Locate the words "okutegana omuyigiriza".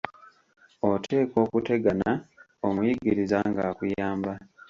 1.45-3.37